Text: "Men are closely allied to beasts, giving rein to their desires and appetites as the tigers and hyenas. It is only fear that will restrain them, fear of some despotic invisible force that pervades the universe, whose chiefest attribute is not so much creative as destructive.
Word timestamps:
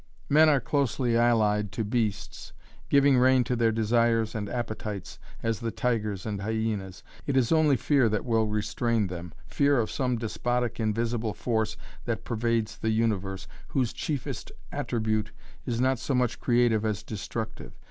"Men 0.29 0.49
are 0.49 0.59
closely 0.59 1.15
allied 1.15 1.71
to 1.73 1.83
beasts, 1.83 2.53
giving 2.89 3.19
rein 3.19 3.43
to 3.43 3.55
their 3.55 3.71
desires 3.71 4.33
and 4.33 4.49
appetites 4.49 5.19
as 5.43 5.59
the 5.59 5.69
tigers 5.69 6.25
and 6.25 6.41
hyenas. 6.41 7.03
It 7.27 7.37
is 7.37 7.51
only 7.51 7.77
fear 7.77 8.09
that 8.09 8.25
will 8.25 8.47
restrain 8.47 9.05
them, 9.05 9.31
fear 9.45 9.79
of 9.79 9.91
some 9.91 10.17
despotic 10.17 10.79
invisible 10.79 11.35
force 11.35 11.77
that 12.05 12.23
pervades 12.25 12.79
the 12.79 12.89
universe, 12.89 13.45
whose 13.67 13.93
chiefest 13.93 14.51
attribute 14.71 15.31
is 15.67 15.79
not 15.79 15.99
so 15.99 16.15
much 16.15 16.39
creative 16.39 16.83
as 16.83 17.03
destructive. 17.03 17.73